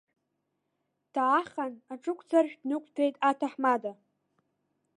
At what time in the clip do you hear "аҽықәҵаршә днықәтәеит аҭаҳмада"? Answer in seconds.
1.93-3.91